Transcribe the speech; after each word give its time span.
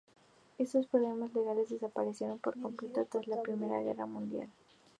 Estos 0.57 0.87
problemas 0.87 1.31
legales 1.35 1.69
desaparecieron 1.69 2.39
por 2.39 2.59
completo 2.59 3.05
tras 3.05 3.27
la 3.27 3.43
Primera 3.43 3.81
Guerra 3.81 4.07
Mundial. 4.07 4.49